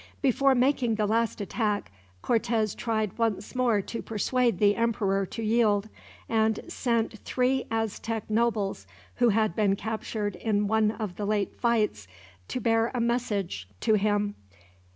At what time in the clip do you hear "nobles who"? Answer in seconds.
8.27-9.29